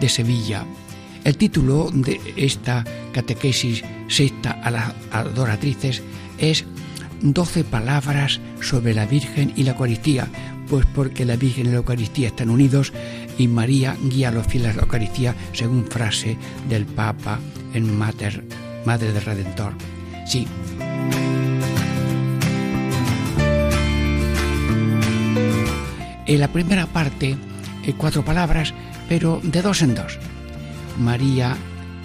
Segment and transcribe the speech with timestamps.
[0.00, 0.64] de Sevilla.
[1.24, 6.02] El título de esta catequesis sexta a las adoratrices
[6.38, 6.64] es
[7.20, 10.28] Doce palabras sobre la Virgen y la Eucaristía,
[10.68, 12.92] pues porque la Virgen y la Eucaristía están unidos
[13.38, 16.36] y María guía a los fieles a la Eucaristía según frase
[16.68, 17.40] del Papa
[17.72, 18.44] en Mater,
[18.84, 19.72] Madre del Redentor.
[20.26, 20.46] Sí.
[26.26, 27.36] En la primera parte,
[27.92, 28.72] cuatro palabras,
[29.08, 30.18] pero de dos en dos.
[30.98, 31.56] María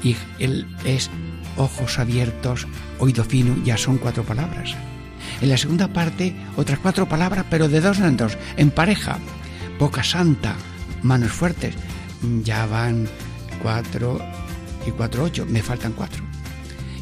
[0.03, 1.09] y él es
[1.57, 2.67] ojos abiertos,
[2.99, 4.75] oído fino, ya son cuatro palabras.
[5.41, 9.17] En la segunda parte, otras cuatro palabras, pero de dos en dos, en pareja.
[9.77, 10.55] Boca santa,
[11.01, 11.75] manos fuertes,
[12.43, 13.07] ya van
[13.61, 14.19] cuatro
[14.85, 16.23] y cuatro, ocho, me faltan cuatro.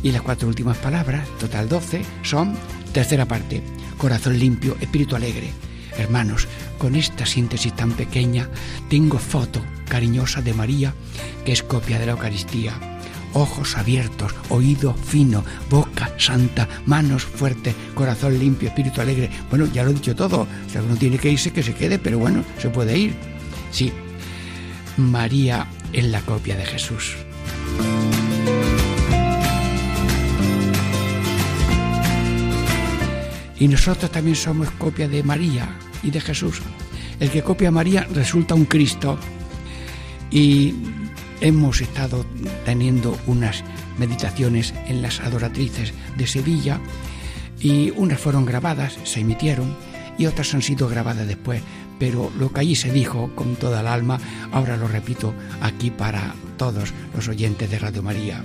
[0.04, 2.56] Y las cuatro últimas palabras, total doce, son
[2.94, 3.64] tercera parte,
[3.98, 5.52] corazón limpio, espíritu alegre.
[5.98, 8.50] Hermanos, con esta síntesis tan pequeña,
[8.90, 10.94] tengo foto cariñosa de María,
[11.46, 12.74] que es copia de la Eucaristía.
[13.34, 19.30] Ojos abiertos, oído fino, boca santa, manos fuertes, corazón limpio, espíritu alegre.
[19.50, 20.48] Bueno, ya lo he dicho todo.
[20.72, 23.16] Si alguno tiene que irse, que se quede, pero bueno, se puede ir.
[23.72, 23.92] Sí,
[24.98, 27.27] María es la copia de Jesús.
[33.60, 35.68] Y nosotros también somos copia de María
[36.04, 36.62] y de Jesús.
[37.20, 39.18] El que copia a María resulta un Cristo.
[40.30, 40.76] Y
[41.42, 42.26] hemos estado
[42.66, 43.64] teniendo unas
[43.98, 46.80] meditaciones en las adoratrices de Sevilla
[47.60, 49.76] y unas fueron grabadas, se emitieron
[50.18, 51.62] y otras han sido grabadas después,
[52.00, 54.20] pero lo que allí se dijo con toda el alma,
[54.52, 58.44] ahora lo repito aquí para todos los oyentes de Radio María.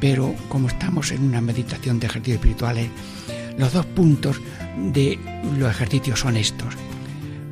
[0.00, 2.88] Pero como estamos en una meditación de ejercicios espirituales,
[3.58, 4.40] los dos puntos
[4.76, 5.18] de
[5.58, 6.74] los ejercicios son estos.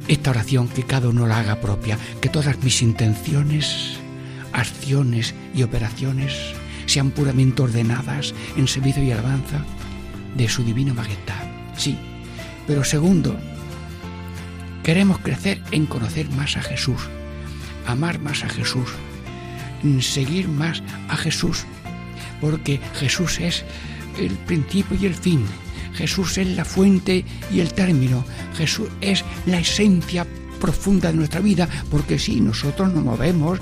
[0.09, 3.99] Esta oración que cada uno la haga propia, que todas mis intenciones,
[4.53, 6.33] acciones y operaciones
[6.87, 9.65] sean puramente ordenadas en servicio y alabanza
[10.37, 11.43] de su divina majestad.
[11.77, 11.99] Sí,
[12.67, 13.37] pero segundo,
[14.85, 17.01] queremos crecer en conocer más a Jesús,
[17.87, 18.89] amar más a Jesús,
[20.01, 21.65] seguir más a Jesús,
[22.41, 23.65] porque Jesús es
[24.19, 25.45] el principio y el fin,
[25.97, 28.25] Jesús es la fuente y el término.
[28.57, 30.27] Jesús es la esencia
[30.61, 33.59] profunda de nuestra vida, porque si nosotros nos movemos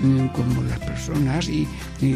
[0.00, 1.66] mm, como las personas y,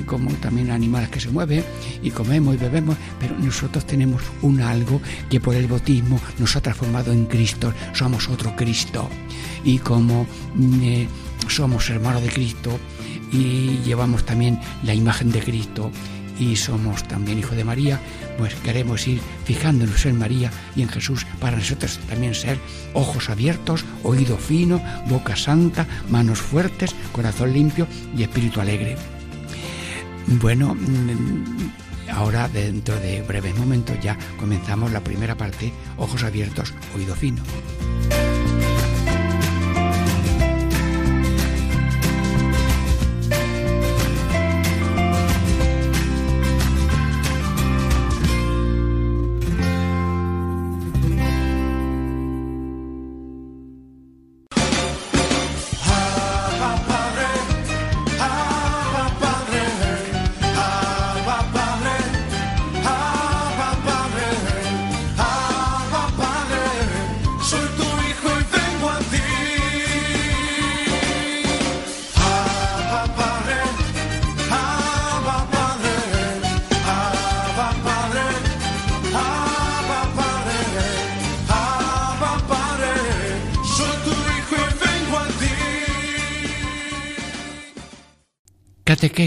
[0.06, 1.64] como también animales que se mueven
[2.02, 6.60] y comemos y bebemos, pero nosotros tenemos un algo que por el bautismo nos ha
[6.60, 9.08] transformado en Cristo, somos otro Cristo
[9.64, 11.08] y como mm, eh,
[11.48, 12.78] somos hermanos de Cristo
[13.32, 15.90] y llevamos también la imagen de Cristo
[16.38, 18.00] y somos también hijos de María,
[18.38, 22.58] pues queremos ir fijándonos en María y en Jesús para nosotros también ser
[22.94, 28.96] ojos abiertos, oído fino, boca santa, manos fuertes, corazón limpio y espíritu alegre.
[30.26, 37.14] Bueno, mm, ahora dentro de breves momentos ya comenzamos la primera parte, ojos abiertos, oído
[37.14, 37.42] fino.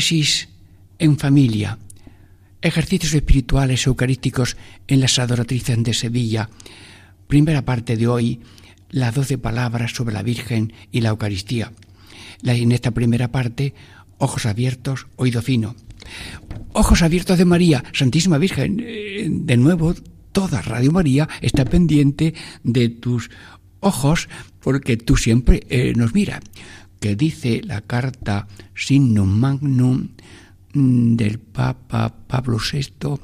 [0.06, 0.50] Catequesis
[1.00, 1.80] en familia.
[2.62, 4.56] Ejercicios espirituales eucarísticos
[4.88, 6.48] en las adoratrices de Sevilla.
[7.28, 8.40] Primera parte de hoy,
[8.92, 11.72] las doce palabras sobre la Virgen y la Eucaristía.
[12.44, 13.74] En esta primera parte,
[14.19, 15.75] ojos abiertos, oído fino.
[16.74, 18.84] Ojos abiertos de María, Santísima Virgen.
[18.86, 19.96] Eh, de nuevo,
[20.31, 23.31] toda Radio María está pendiente de tus
[23.80, 24.30] ojos
[24.60, 26.42] porque tú siempre eh, nos miras
[27.06, 30.07] que dice la carta Signum Magnum
[30.74, 33.19] mm, del Papa Pablo VI,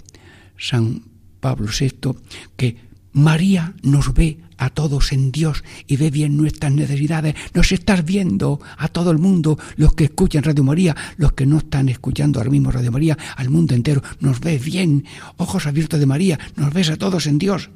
[0.55, 1.01] San
[1.39, 2.11] Pablo VI,
[2.55, 2.77] que
[3.13, 7.33] María nos ve a todos en Dios y ve bien nuestras necesidades.
[7.55, 11.57] Nos estás viendo a todo el mundo, los que escuchan Radio María, los que no
[11.57, 14.03] están escuchando ahora mismo Radio María, al mundo entero.
[14.19, 15.05] Nos ves bien,
[15.37, 17.71] ojos abiertos de María, nos ves a todos en Dios.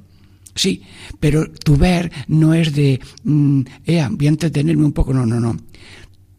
[0.56, 0.84] Sí,
[1.20, 5.40] pero tu ver no es de, mm, ea, voy a entretenerme un poco, no, no,
[5.40, 5.58] no.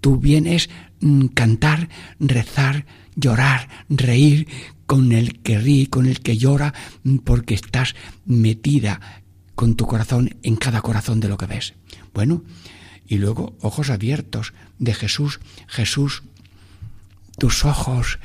[0.00, 0.70] Tu bien es
[1.00, 4.48] mm, cantar, rezar, llorar, reír
[4.86, 6.72] con el que ríe, con el que llora,
[7.04, 9.22] mm, porque estás metida
[9.54, 11.74] con tu corazón en cada corazón de lo que ves.
[12.14, 12.42] Bueno,
[13.06, 15.40] y luego ojos abiertos de Jesús.
[15.66, 16.22] Jesús,
[17.38, 18.18] tus ojos,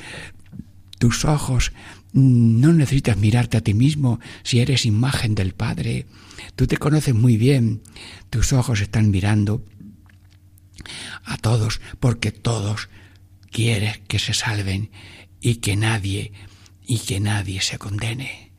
[0.99, 1.73] tus ojos,
[2.13, 6.05] no necesitas mirarte a ti mismo si eres imagen del Padre.
[6.55, 7.81] Tú te conoces muy bien.
[8.29, 9.63] Tus ojos están mirando
[11.23, 12.89] a todos porque todos
[13.51, 14.91] quieren que se salven
[15.39, 16.33] y que nadie
[16.85, 18.51] y que nadie se condene.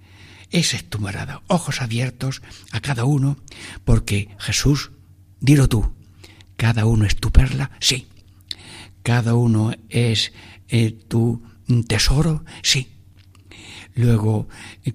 [0.50, 1.42] Ese es tu morada.
[1.48, 3.38] Ojos abiertos a cada uno,
[3.84, 4.90] porque Jesús,
[5.40, 5.94] dilo tú,
[6.56, 8.06] cada uno es tu perla, sí.
[9.02, 10.32] Cada uno es
[10.68, 11.42] eh, tu
[11.88, 12.91] tesoro, sí.
[13.94, 14.48] Luego,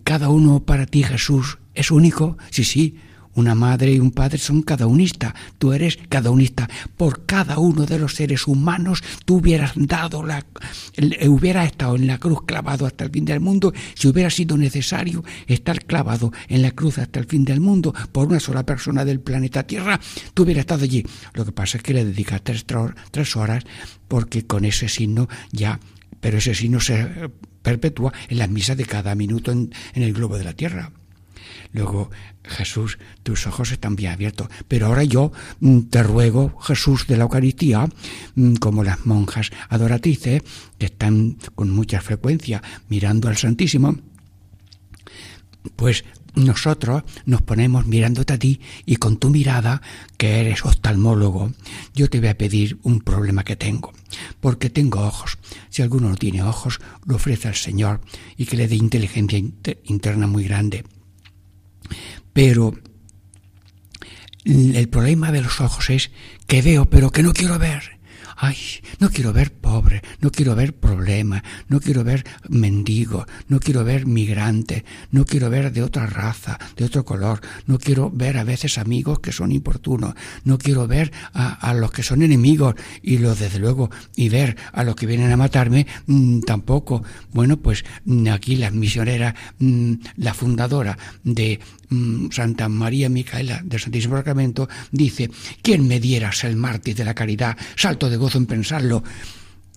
[0.04, 2.98] cada uno para ti, Jesús, es único, sí, sí.
[3.38, 5.36] Una madre y un padre son cada unista.
[5.60, 6.68] Tú eres cada unista.
[6.98, 10.44] Por cada uno de los seres humanos tú hubieras dado la,
[11.28, 15.24] hubiera estado en la cruz clavado hasta el fin del mundo si hubiera sido necesario
[15.46, 19.20] estar clavado en la cruz hasta el fin del mundo por una sola persona del
[19.20, 20.00] planeta Tierra.
[20.34, 21.06] Tú hubieras estado allí.
[21.36, 22.66] Lo que pasa es que le dedicas tres,
[23.12, 23.64] tres horas
[24.08, 25.80] porque con ese signo ya,
[26.20, 27.30] pero ese signo se
[27.62, 30.92] perpetúa en las misas de cada minuto en el globo de la Tierra.
[31.74, 32.10] Luego,
[32.44, 34.48] Jesús, tus ojos están bien abiertos.
[34.68, 37.88] Pero ahora yo mm, te ruego, Jesús de la Eucaristía,
[38.36, 40.44] mm, como las monjas adoratrices,
[40.78, 43.98] que están con mucha frecuencia mirando al Santísimo,
[45.76, 46.06] pues
[46.38, 49.82] nosotros nos ponemos mirándote a ti y con tu mirada,
[50.18, 51.52] que eres oftalmólogo,
[51.94, 53.94] yo te voy a pedir un problema que tengo,
[54.40, 55.38] porque tengo ojos.
[55.70, 58.02] Si alguno no tiene ojos, lo ofrece al Señor
[58.38, 59.42] y que le dé inteligencia
[59.86, 60.86] interna muy grande.
[62.34, 62.74] Pero
[64.46, 66.12] el problema de los ojos es
[66.46, 67.97] que veo, pero que no quiero ver.
[68.40, 68.56] Ay,
[69.00, 74.06] no quiero ver pobre, no quiero ver problema, no quiero ver mendigo, no quiero ver
[74.06, 78.78] migrante, no quiero ver de otra raza, de otro color, no quiero ver a veces
[78.78, 80.14] amigos que son importunos,
[80.44, 84.84] no quiero ver a, los que son enemigos y los desde luego, y ver a
[84.84, 87.04] los que vienen a matarme mm, tampoco.
[87.34, 87.86] Bueno, pues
[88.32, 91.60] aquí la misionera, mm, la fundadora de
[92.32, 95.30] Santa María Micaela del Santísimo Sacramento, dice,
[95.62, 97.58] ¿quién me dieras el mártir de la caridad?
[97.76, 99.04] Salto de gozo en pensarlo.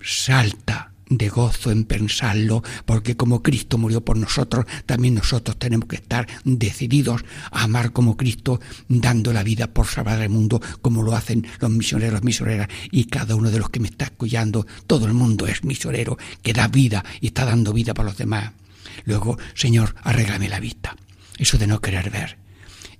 [0.01, 5.97] Salta de gozo en pensarlo, porque como Cristo murió por nosotros, también nosotros tenemos que
[5.97, 11.15] estar decididos a amar como Cristo, dando la vida por salvar el mundo, como lo
[11.15, 15.13] hacen los misioneros, misioneras, y cada uno de los que me está escuchando, todo el
[15.13, 18.51] mundo es misionero, que da vida y está dando vida para los demás.
[19.05, 20.95] Luego, Señor, arréglame la vista
[21.41, 22.37] eso de no querer ver.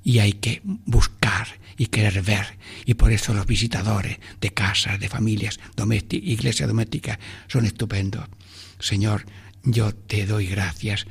[0.03, 2.57] Y hay que buscar y querer ver.
[2.85, 5.59] Y por eso los visitadores de casas, de familias,
[6.09, 8.25] iglesias domésticas, son estupendos.
[8.79, 9.25] Señor,
[9.63, 11.05] yo te doy gracias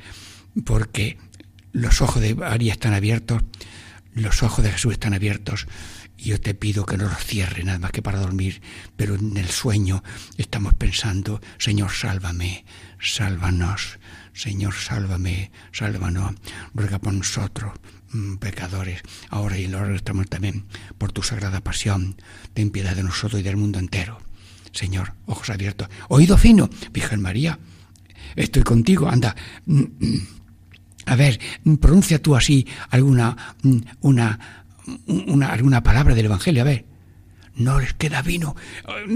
[0.65, 1.17] porque
[1.71, 3.41] los ojos de María están abiertos,
[4.13, 5.67] los ojos de Jesús están abiertos.
[6.17, 8.61] Y yo te pido que no los cierre nada más que para dormir,
[8.95, 10.03] pero en el sueño
[10.37, 12.63] estamos pensando, Señor, sálvame,
[12.99, 13.97] sálvanos,
[14.33, 16.35] Señor, sálvame, sálvanos,
[16.75, 17.73] ruega por nosotros,
[18.11, 20.65] mm, pecadores, ahora y en la hora muerte también,
[20.97, 22.15] por tu sagrada pasión,
[22.53, 24.19] ten piedad de nosotros y del mundo entero.
[24.73, 27.59] Señor, ojos abiertos, oído fino, Virgen María,
[28.35, 29.35] estoy contigo, anda.
[31.05, 31.39] Mm, mm, a ver,
[31.79, 33.55] pronuncia tú así alguna,
[34.01, 34.39] una,
[35.07, 36.91] una, alguna palabra del Evangelio, a ver
[37.55, 38.55] no les queda vino.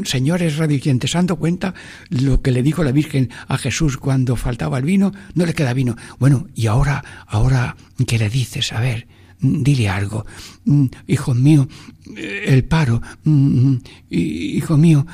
[0.04, 1.74] Señores radioyentes, ¿se han dado cuenta
[2.10, 5.14] lo que le dijo la Virgen a Jesús cuando faltaba el vino?
[5.34, 5.96] No le queda vino.
[6.20, 7.76] Bueno, y ahora, ahora,
[8.06, 8.74] ¿qué le dices?
[8.74, 9.08] A ver,
[9.40, 10.26] dile algo.
[10.66, 11.68] Mm, hijo mío,
[12.16, 15.06] el paro, mm, mm, hijo mío,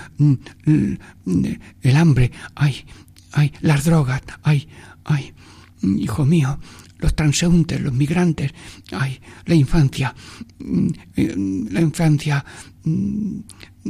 [1.82, 2.86] el hambre, ay,
[3.32, 4.68] ay, las drogas, ay,
[5.06, 5.34] ay,
[5.82, 6.60] hijo mío,
[7.02, 8.54] los transeúntes, los migrantes,
[8.92, 10.16] ay, la infancia,
[10.60, 12.46] la infancia
[12.84, 13.40] mm,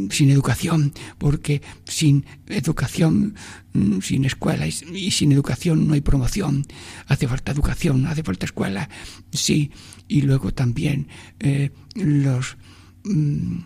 [0.10, 3.36] sin educación, porque sin educación,
[3.74, 6.65] mm, sin escuela y sin educación no hay promoción.
[7.07, 8.89] Hace falta educación, hace falta escuela,
[9.31, 9.71] sí.
[10.07, 11.07] Y luego también
[11.39, 12.57] eh, los,
[13.03, 13.57] mm,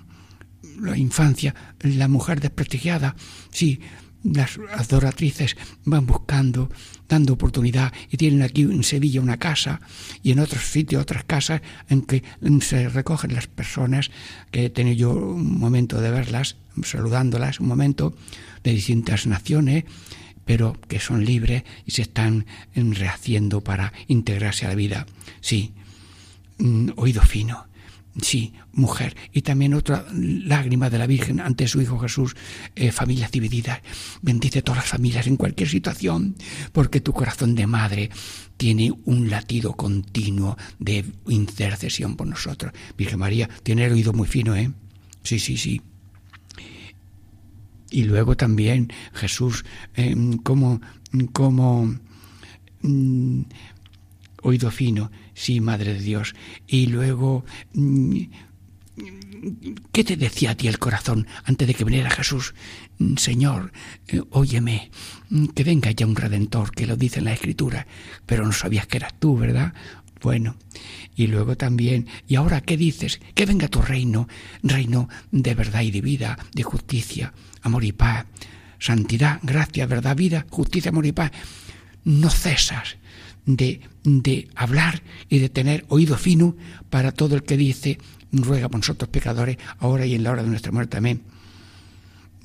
[0.82, 3.16] la infancia, la mujer desprestigiada,
[3.52, 3.80] sí,
[4.34, 6.70] las adoratrices van buscando,
[7.08, 9.82] dando oportunidad y tienen aquí en Sevilla una casa
[10.24, 12.24] y en otros sitios otras casas en que
[12.62, 14.10] se recogen las personas
[14.52, 18.16] que he tenido yo un momento de verlas, saludándolas, un momento
[18.64, 19.86] de distintas naciones,
[20.46, 25.06] pero que son libres y se están rehaciendo para integrarse a la vida.
[25.42, 25.74] Sí,
[26.58, 27.68] mm, oído fino,
[28.22, 29.16] Sí, mujer.
[29.34, 32.36] Y también otra lágrima de la Virgen ante su Hijo Jesús,
[32.76, 33.82] eh, familias divididas.
[34.22, 36.36] Bendice todas las familias en cualquier situación,
[36.72, 38.10] porque tu corazón de madre
[38.56, 42.72] tiene un latido continuo de intercesión por nosotros.
[42.98, 44.72] Virgen María tiene el oído muy fino, ¿eh?
[45.24, 45.82] Sí, sí, sí.
[47.92, 50.80] Y luego también Jesús, eh, como,
[52.82, 53.42] mm,
[54.42, 56.34] oído fino, sí, Madre de Dios.
[56.66, 58.22] Y luego, mm,
[59.92, 62.56] ¿qué te decía a ti el corazón antes de que viniera Jesús?
[62.98, 63.72] Mm, Señor,
[64.08, 64.90] eh, óyeme,
[65.30, 67.86] mm, que venga ya un redentor, que lo dice en la Escritura,
[68.26, 69.74] pero no sabías que eras tú, ¿verdad?
[70.22, 70.56] Bueno,
[71.16, 73.20] y luego también, ¿y ahora qué dices?
[73.36, 74.28] Que venga tu reino,
[74.64, 78.26] reino de verdad y de vida, de justicia, amor y paz,
[78.80, 81.32] santidad, gracia, verdad, vida, justicia, amor y paz.
[82.06, 82.98] No cesas
[83.46, 86.56] de, de hablar y de tener oído fino
[86.90, 87.98] para todo el que dice,
[88.32, 90.98] ruega por nosotros pecadores, ahora y en la hora de nuestra muerte.
[90.98, 91.22] Amén.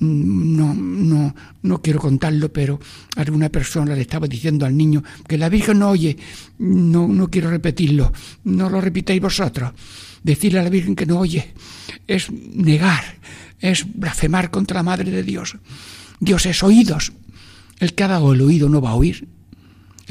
[0.01, 2.79] Mm, no, no, no quiero contarlo, pero
[3.15, 6.17] alguna persona le estaba diciendo al niño que la Virgen no oye.
[6.57, 8.11] No, no quiero repetirlo.
[8.43, 9.71] No lo repitéis vosotros.
[10.23, 11.53] Decirle a la Virgen que no oye
[12.07, 13.03] es negar,
[13.59, 15.57] es blasfemar contra la Madre de Dios.
[16.19, 17.13] Dios es oídos.
[17.79, 19.27] El que ha dado el oído no va a oír.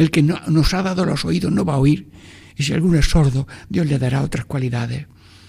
[0.00, 2.08] El que nos ha dado los oídos no va a oír.
[2.56, 5.06] Y si alguno es sordo, Dios le dará otras cualidades.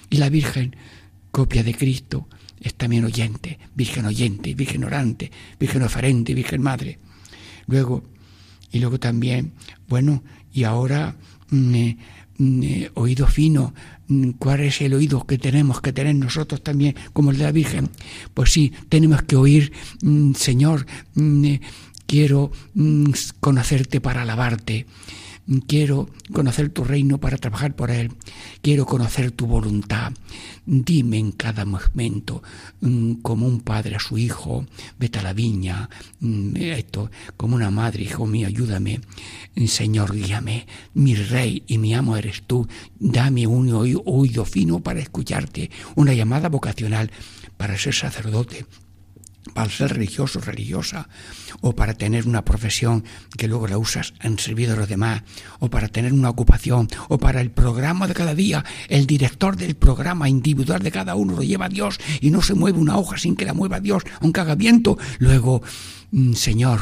[0.09, 0.75] Y la Virgen,
[1.31, 2.27] copia de Cristo,
[2.59, 6.99] es también oyente, Virgen oyente, Virgen orante, Virgen oferente, Virgen madre.
[7.67, 8.03] Luego,
[8.73, 9.53] y luego también,
[9.87, 11.15] bueno, y ahora
[11.49, 11.97] mm, eh,
[12.37, 13.73] mm, eh, oído fino,
[14.09, 17.53] mm, ¿cuál es el oído que tenemos que tener nosotros también como el de la
[17.53, 17.89] Virgen?
[18.33, 19.71] Pues sí, tenemos que oír,
[20.35, 21.61] Señor, eh,
[22.11, 24.85] quiero mm, conocerte para alabarte,
[25.65, 28.11] quiero conocer tu reino para trabajar por él,
[28.61, 30.11] quiero conocer tu voluntad.
[30.65, 32.43] Dime en cada momento,
[32.81, 34.65] mm, como un padre a su hijo,
[34.99, 35.89] vete a la viña,
[36.19, 38.99] mm, esto, como una madre, hijo mío, ayúdame,
[39.65, 42.67] Señor, guíame, mi rey y mi amo eres tú,
[42.99, 43.71] dame un
[44.05, 47.09] oído fino para escucharte, una llamada vocacional
[47.55, 48.65] para ser sacerdote,
[49.53, 51.09] para ser religioso o religiosa,
[51.61, 53.03] o para tener una profesión
[53.37, 55.23] que luego la usas en servicio de los demás,
[55.59, 59.75] o para tener una ocupación, o para el programa de cada día, el director del
[59.75, 63.17] programa individual de cada uno lo lleva a Dios y no se mueve una hoja
[63.17, 64.97] sin que la mueva Dios, aunque haga viento.
[65.19, 65.61] Luego,
[66.11, 66.81] mm, Señor,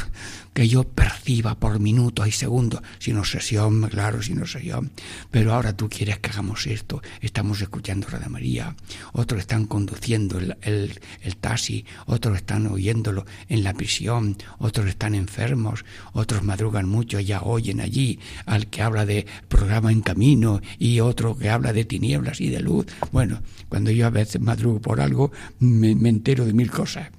[0.59, 4.91] que yo perciba por minutos y segundos, sin obsesión, claro, sin obsesión.
[5.31, 8.75] Pero ahora tú quieres que hagamos esto, estamos escuchando Radio María,
[9.13, 15.85] otros están conduciendo el, el, taxi, otros están oyéndolo en la prisión, otros están enfermos,
[16.11, 21.37] otros madrugan mucho, ya oyen allí al que habla de programa en camino y otro
[21.37, 22.85] que habla de tinieblas y de luz.
[23.13, 27.11] Bueno, cuando yo a veces madrugo por algo, me entero de mil cosas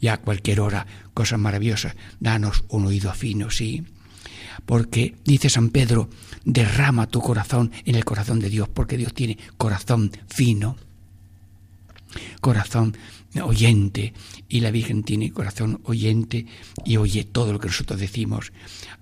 [0.00, 1.94] y a cualquier hora cosas maravillosas.
[2.20, 3.84] Danos un oído fino, sí.
[4.64, 6.08] Porque, dice San Pedro,
[6.44, 10.76] derrama tu corazón en el corazón de Dios, porque Dios tiene corazón fino,
[12.40, 12.96] corazón
[13.42, 14.14] oyente,
[14.48, 16.46] y la Virgen tiene corazón oyente
[16.84, 18.52] y oye todo lo que nosotros decimos.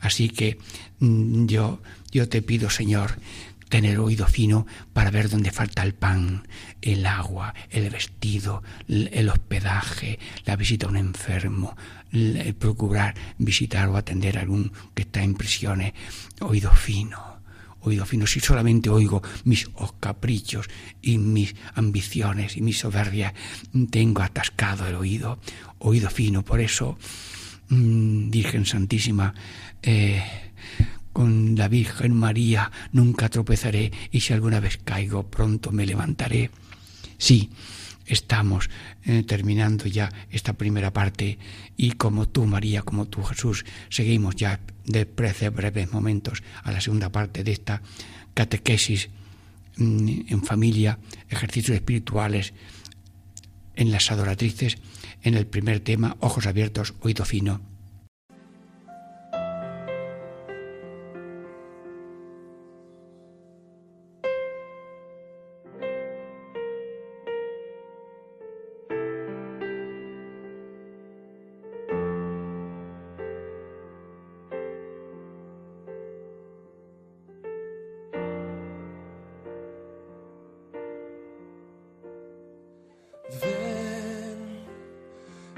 [0.01, 0.59] Así que
[1.01, 3.17] mm, yo, yo te pido, Señor,
[3.69, 6.47] tener oído fino para ver dónde falta el pan,
[6.83, 11.77] el agua, el vestido, el hospedaje, la visita a un enfermo,
[12.13, 15.93] el procurar visitar o atender a algún que está en prisiones.
[16.41, 17.41] Oído fino,
[17.81, 18.27] oído fino.
[18.27, 19.69] Si solamente oigo mis
[20.01, 20.69] caprichos
[21.03, 23.35] y mis ambiciones y mis soberbias,
[23.91, 25.39] tengo atascado el oído,
[25.79, 26.45] oído fino.
[26.45, 26.99] Por eso,
[27.69, 29.35] mm, Virgen Santísima,
[29.83, 30.23] eh,
[31.15, 36.51] con la Virgen María nunca tropezaré y si alguna vez caigo pronto me levantaré.
[37.19, 37.51] Sí,
[38.05, 38.69] estamos
[39.05, 41.39] eh, terminando ya esta primera parte
[41.77, 47.13] y como tú María, como tú Jesús, seguimos ya de breves momentos a la segunda
[47.13, 47.81] parte de esta
[48.35, 49.09] catequesis
[49.77, 52.55] mm, en familia, ejercicios espirituales
[53.77, 54.79] en las adoratrices,
[55.23, 57.74] en el primer tema, ojos abiertos, oído fino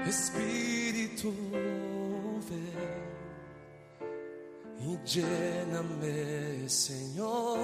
[0.07, 1.33] Espíritu,
[2.49, 3.07] ven
[4.79, 7.59] y lléname, Señor,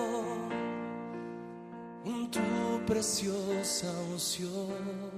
[2.03, 5.12] con tu preciosa unción.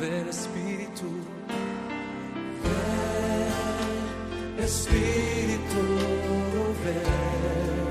[0.00, 1.08] Ven Espíritu,
[4.58, 5.82] Espíritu,
[6.82, 7.90] ven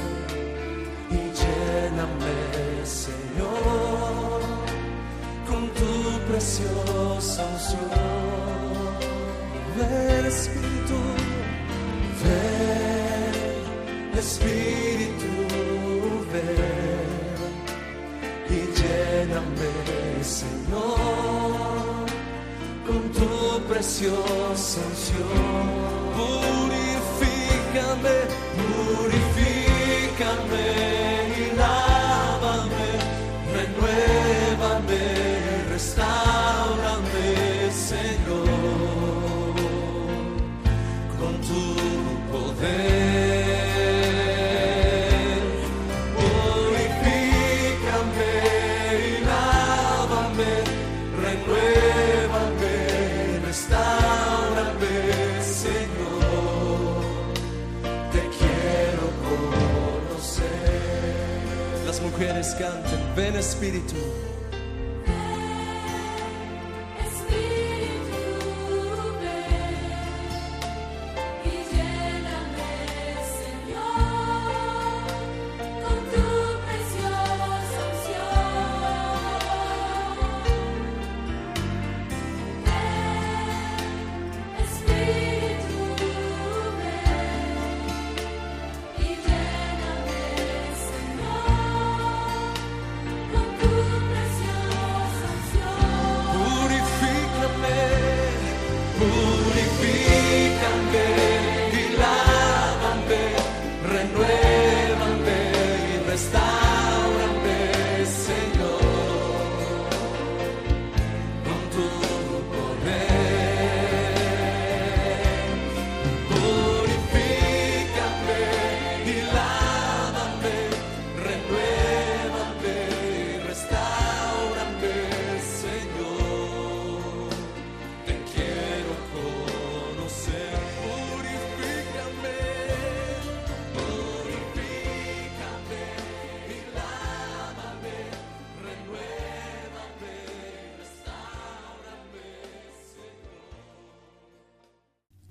[1.11, 2.37] y lléname,
[2.83, 4.41] Señor,
[5.47, 5.91] con tu
[6.31, 7.91] preciosa unción.
[9.77, 10.99] Ven Espíritu,
[12.23, 15.31] ven Espíritu,
[16.33, 17.09] ven
[18.79, 21.38] lléname, Señor,
[22.89, 25.67] con tu preciosa unción.
[26.17, 28.17] Purifícame,
[63.39, 64.18] Espíritu.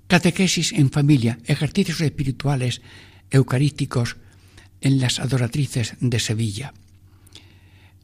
[0.09, 2.81] Catequesis en familia, ejercicios espirituales
[3.29, 4.17] eucarísticos
[4.81, 6.73] en las adoratrices de Sevilla.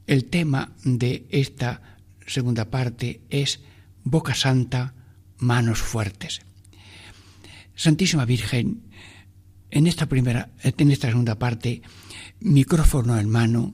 [0.05, 1.81] El tema de esta
[2.27, 3.61] segunda parte es
[4.03, 4.93] Boca Santa,
[5.39, 6.41] manos fuertes.
[7.73, 8.83] Santísima Virgen,
[9.71, 11.81] en esta primera, en esta segunda parte,
[12.39, 13.73] micrófono en mano,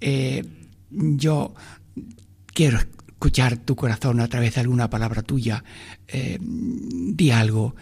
[0.00, 0.42] eh,
[0.90, 1.54] yo
[2.46, 2.80] quiero
[3.18, 5.64] escuchar tu corazón a través de alguna palabra tuya.
[6.06, 7.74] Eh, di algo.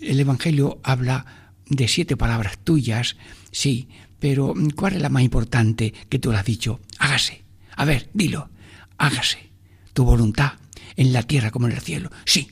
[0.00, 3.16] El Evangelio habla de siete palabras tuyas,
[3.50, 3.88] sí,
[4.20, 6.78] pero ¿cuál es la más importante que tú le has dicho?
[7.00, 7.42] Hágase.
[7.74, 8.48] A ver, dilo.
[8.96, 9.50] Hágase.
[9.92, 10.52] Tu voluntad
[10.94, 12.12] en la tierra como en el cielo.
[12.24, 12.48] Sí,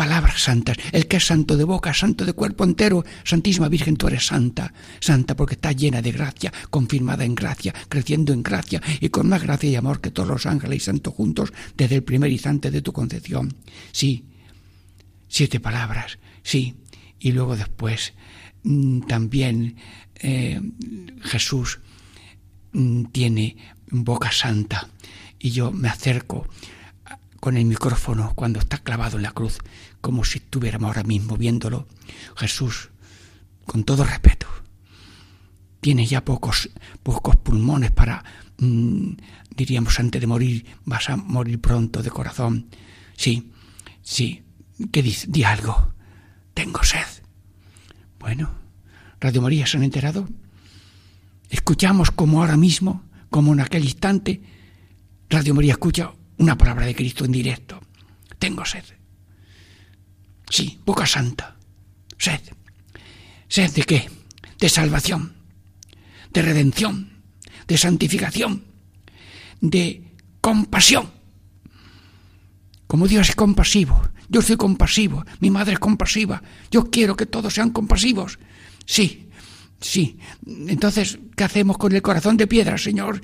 [0.00, 0.78] palabras santas.
[0.92, 3.04] El que es santo de boca, santo de cuerpo entero.
[3.22, 4.72] Santísima Virgen, tú eres santa.
[4.98, 9.42] Santa porque está llena de gracia, confirmada en gracia, creciendo en gracia y con más
[9.42, 12.80] gracia y amor que todos los ángeles y santos juntos desde el primer instante de
[12.80, 13.54] tu concepción.
[13.92, 14.24] Sí,
[15.28, 16.76] siete palabras, sí.
[17.18, 18.14] Y luego después
[18.62, 19.76] mm, también
[20.14, 20.62] eh,
[21.24, 21.78] Jesús
[22.72, 23.54] mm, tiene
[23.90, 24.88] boca santa
[25.38, 26.46] y yo me acerco
[27.40, 29.58] con el micrófono cuando está clavado en la cruz,
[30.00, 31.86] como si estuviéramos ahora mismo viéndolo.
[32.36, 32.90] Jesús,
[33.66, 34.46] con todo respeto,
[35.80, 36.70] tienes ya pocos,
[37.02, 38.24] pocos pulmones para,
[38.58, 39.12] mm,
[39.56, 42.66] diríamos, antes de morir, vas a morir pronto de corazón.
[43.16, 43.52] Sí,
[44.02, 44.42] sí,
[44.92, 45.26] ¿qué dice?
[45.28, 45.92] Di algo.
[46.54, 47.06] Tengo sed.
[48.18, 48.50] Bueno,
[49.20, 50.28] Radio María se han enterado.
[51.48, 54.42] Escuchamos como ahora mismo, como en aquel instante,
[55.28, 57.80] Radio María escucha una palabra de Cristo en directo.
[58.38, 58.84] Tengo sed.
[60.50, 61.56] Sí, boca santa.
[62.18, 62.40] Sed.
[63.48, 64.10] ¿Sed de qué?
[64.58, 65.32] De salvación,
[66.32, 67.22] de redención,
[67.66, 68.64] de santificación,
[69.60, 70.04] de
[70.40, 71.10] compasión.
[72.86, 77.54] Como Dios es compasivo, yo soy compasivo, mi madre es compasiva, yo quiero que todos
[77.54, 78.38] sean compasivos.
[78.84, 79.28] Sí,
[79.80, 80.18] sí.
[80.46, 83.22] Entonces, ¿qué hacemos con el corazón de piedra, Señor?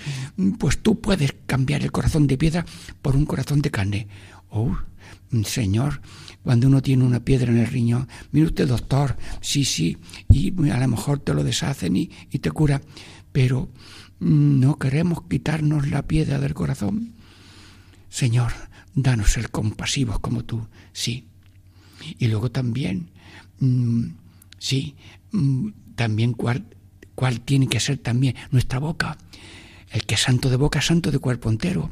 [0.59, 2.65] Pues tú puedes cambiar el corazón de piedra
[3.03, 4.09] por un corazón de carne.
[4.49, 4.77] Oh,
[5.45, 6.01] Señor,
[6.43, 9.99] cuando uno tiene una piedra en el riñón, mire usted, doctor, sí, sí,
[10.31, 12.09] y a lo mejor te lo deshacen y,
[12.41, 12.81] te cura,
[13.33, 13.69] pero
[14.21, 17.15] no queremos quitarnos la piedra del corazón.
[18.09, 18.53] Señor,
[18.95, 21.27] danos el compasivo como tú, sí.
[22.19, 23.11] Y luego también,
[23.59, 24.05] mm,
[24.59, 24.95] sí,
[25.33, 26.67] mm, también cuál,
[27.15, 29.19] cuál tiene que ser también nuestra boca.
[29.91, 31.91] El que es santo de boca, santo de cuerpo entero.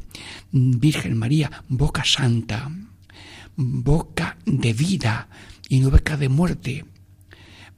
[0.51, 2.71] Mm, Virgen María, boca santa
[3.55, 5.29] boca de vida
[5.69, 6.85] y no boca de muerte.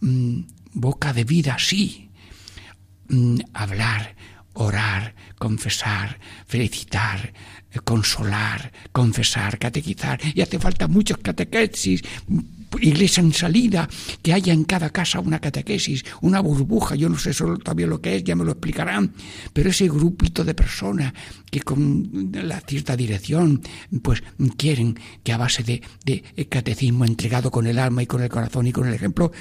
[0.02, 0.42] Mm,
[0.74, 2.10] boca de vida, sí.
[3.10, 4.16] Mm, hablar,
[4.54, 7.34] orar, confesar, felicitar,
[7.84, 10.20] consolar, confesar, catequizar.
[10.34, 12.02] Y hace falta muchos catequesis,
[12.80, 13.90] iglesia en salida,
[14.22, 18.02] que haya en cada casa una catequesis, una burbuja, yo no sé solo todavía lo
[18.02, 19.14] que es, ya me lo explicarán,
[19.54, 21.14] pero ese grupito de personas
[21.50, 23.62] que con la cierta dirección,
[24.02, 24.24] pues
[24.58, 25.82] quieren que a base de,
[26.50, 29.32] catecismo entregado con el alma y con el corazón y con el ejemplo,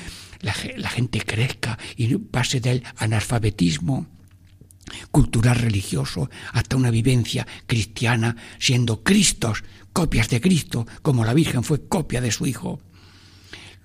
[0.41, 4.07] la, la gente crezca y pase del analfabetismo
[5.11, 11.89] cultural religioso hasta una vivencia cristiana siendo Cristos, copias de Cristo, como la Virgen fue
[11.89, 12.81] copia de su Hijo.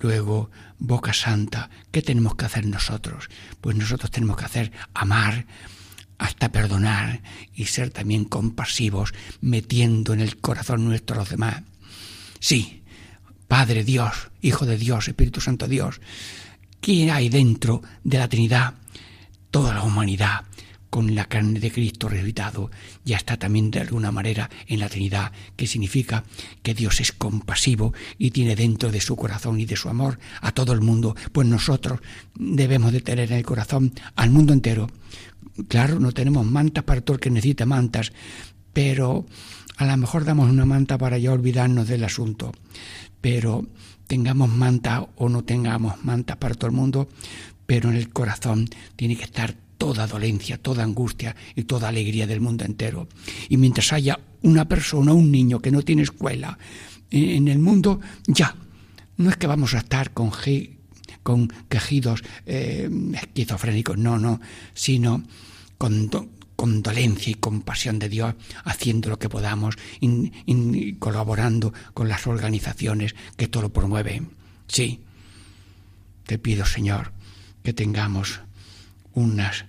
[0.02, 3.30] Luego, boca santa, ¿qué tenemos que hacer nosotros?
[3.62, 5.46] Pues nosotros tenemos que hacer amar
[6.18, 7.22] hasta perdonar
[7.54, 11.62] y ser también compasivos, metiendo en el corazón nuestro a los demás.
[12.40, 12.82] Sí,
[13.48, 16.02] Padre Dios, Hijo de Dios, Espíritu Santo Dios,
[16.80, 18.74] ¿quién hay dentro de la Trinidad?
[19.52, 20.46] Toda la humanidad
[20.92, 22.70] con la carne de Cristo resucitado,
[23.06, 26.26] ya está también de alguna manera en la Trinidad, que significa
[26.62, 30.52] que Dios es compasivo y tiene dentro de su corazón y de su amor a
[30.52, 32.02] todo el mundo, pues nosotros
[32.36, 34.90] debemos de tener en el corazón al mundo entero.
[35.70, 38.12] Claro, no tenemos mantas para todo el que necesita mantas,
[38.74, 39.26] pero
[39.78, 42.52] a lo mejor damos una manta para ya olvidarnos del asunto,
[43.22, 43.66] pero
[44.08, 47.08] tengamos manta o no tengamos manta para todo el mundo,
[47.66, 52.40] pero en el corazón tiene que estar toda dolencia, toda angustia y toda alegría del
[52.40, 53.08] mundo entero.
[53.50, 56.60] Y mientras haya una persona, un niño que no tiene escuela
[57.10, 58.56] en el mundo, ya,
[59.18, 60.32] no es que vamos a estar con,
[61.24, 64.40] con quejidos eh, esquizofrénicos, no, no,
[64.76, 65.24] sino
[65.80, 66.12] con,
[66.56, 69.78] con dolencia y compasión de Dios, haciendo lo que podamos,
[71.00, 74.30] colaborando con las organizaciones que todo lo promueven.
[74.68, 75.00] Sí,
[76.28, 77.14] te pido, Señor,
[77.64, 78.42] que tengamos
[79.14, 79.66] unas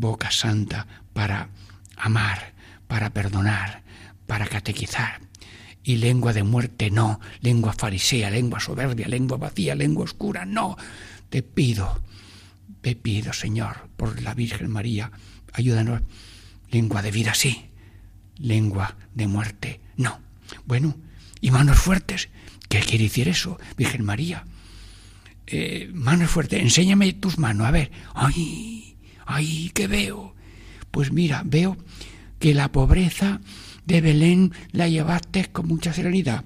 [0.00, 1.48] boca santa para
[1.96, 2.54] amar,
[2.86, 3.82] para perdonar,
[4.26, 5.20] para catequizar.
[5.82, 10.76] Y lengua de muerte no, lengua farisea, lengua soberbia, lengua vacía, lengua oscura, no.
[11.30, 12.00] Te pido,
[12.80, 15.10] te pido, Señor, por la Virgen María,
[15.52, 16.02] ayúdanos.
[16.70, 17.66] Lengua de vida sí,
[18.38, 20.20] lengua de muerte no.
[20.66, 20.96] Bueno,
[21.40, 22.28] y manos fuertes,
[22.68, 24.44] ¿qué quiere decir eso, Virgen María?
[25.46, 27.90] Eh, manos fuertes, enséñame tus manos, a ver.
[28.14, 28.95] ¡Ay!
[29.26, 30.34] ¡Ay, qué veo!
[30.90, 31.76] Pues mira, veo
[32.38, 33.40] que la pobreza
[33.84, 36.44] de Belén la llevaste con mucha serenidad.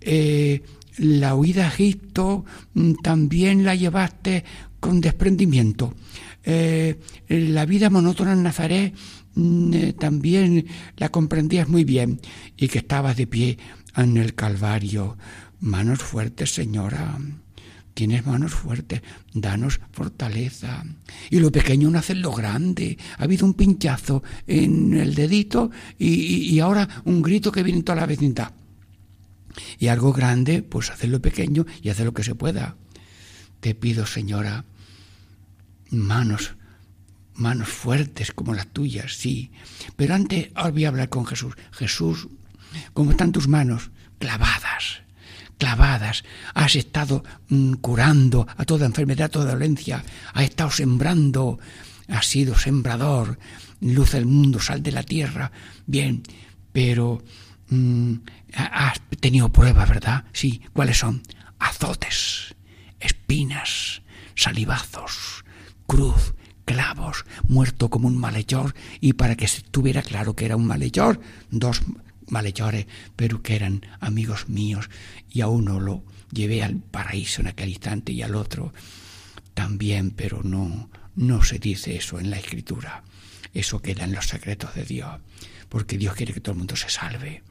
[0.00, 0.62] Eh,
[0.98, 2.44] la huida a Egipto
[2.74, 4.44] mm, también la llevaste
[4.80, 5.94] con desprendimiento.
[6.44, 8.94] Eh, la vida monótona en Nazaret
[9.34, 10.66] mm, eh, también
[10.96, 12.20] la comprendías muy bien
[12.56, 13.58] y que estabas de pie
[13.96, 15.16] en el Calvario.
[15.60, 17.18] Manos fuertes, señora.
[17.98, 19.02] Tienes manos fuertes,
[19.34, 20.84] danos fortaleza.
[21.30, 22.96] Y lo pequeño no hace lo grande.
[23.18, 28.02] Ha habido un pinchazo en el dedito y, ahora un grito que viene en toda
[28.02, 28.52] la vecindad.
[29.80, 32.76] Y algo grande, pues lo pequeño y hacer lo que se pueda.
[33.58, 34.64] Te pido, Señora,
[35.90, 36.54] manos,
[37.34, 39.50] manos fuertes como las tuyas, sí.
[39.96, 41.54] Pero antes voy a hablar con Jesús.
[41.72, 42.28] Jesús,
[42.94, 43.90] ¿cómo están tus manos?
[44.20, 45.07] Clavadas
[45.58, 51.58] clavadas, has estado mm, curando a toda enfermedad, a toda dolencia, has estado sembrando,
[52.08, 53.38] has sido sembrador,
[53.80, 55.52] luz del mundo, sal de la tierra,
[55.86, 56.22] bien,
[56.72, 57.22] pero
[57.68, 58.14] mm,
[58.54, 60.24] has tenido pruebas, ¿verdad?
[60.32, 61.22] Sí, ¿cuáles son?
[61.58, 62.54] Azotes,
[63.00, 64.02] espinas,
[64.34, 65.44] salivazos,
[65.86, 70.66] cruz, clavos, muerto como un malhechor, y para que se tuviera claro que era un
[70.66, 71.82] malhechor, dos
[72.30, 72.86] malhechores,
[73.16, 74.90] pero que eran amigos míos,
[75.30, 78.72] y a uno lo llevé al paraíso en aquel instante y al otro
[79.54, 83.02] también, pero no, no se dice eso en la escritura.
[83.52, 85.20] Eso queda en los secretos de Dios,
[85.68, 87.42] porque Dios quiere que todo el mundo se salve.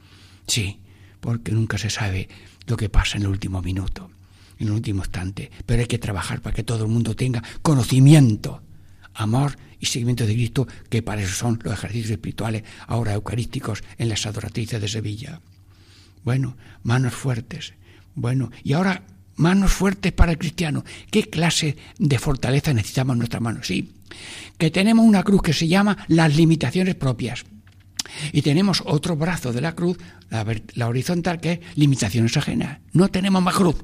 [0.46, 0.80] Sí,
[1.20, 2.30] porque nunca se sabe
[2.66, 4.10] lo que pasa en el último minuto,
[4.60, 8.62] en el último instante, pero hay que trabajar para que todo el mundo tenga conocimiento,
[9.18, 14.10] amor y seguimiento de Cristo, que para eso son los ejercicios espirituales ahora eucarísticos en
[14.10, 15.42] las adoratrices de Sevilla.
[16.24, 17.74] Bueno, manos fuertes.
[18.16, 19.04] Bueno, y ahora
[19.36, 20.84] manos fuertes para el cristiano.
[21.12, 23.68] ¿Qué clase de fortaleza necesitamos en nuestras manos?
[23.68, 23.94] Sí,
[24.58, 27.46] que tenemos una cruz que se llama las limitaciones propias.
[28.32, 29.98] Y tenemos otro brazo de la cruz,
[30.30, 32.80] la, horizontal, que es limitaciones ajenas.
[32.94, 33.76] No tenemos más cruz.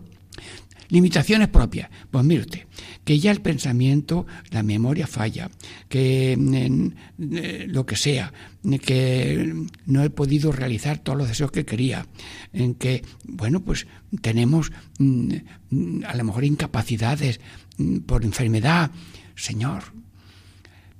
[0.93, 1.89] Limitaciones propias.
[2.12, 2.67] Pues mire usted,
[3.03, 5.49] que ya el pensamiento, la memoria falla,
[5.89, 8.32] que eh, lo que sea,
[8.79, 9.56] que
[9.88, 12.06] no he podido realizar todos los deseos que quería,
[12.53, 13.88] en que, bueno, pues
[14.21, 17.39] tenemos mm, a lo mejor incapacidades
[17.77, 18.91] mm, por enfermedad.
[19.34, 19.86] Señor,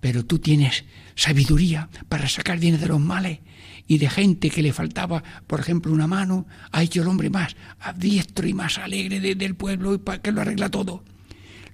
[0.04, 0.84] pero tú tienes
[1.16, 3.40] sabiduría para sacar bien de los males
[3.88, 7.56] y de gente que le faltaba, por ejemplo, una mano, ha hecho el hombre más
[7.96, 11.06] diestro y más alegre del pueblo y para que lo arregla todo.